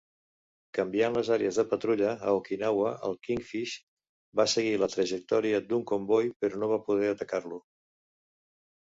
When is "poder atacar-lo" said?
6.93-7.65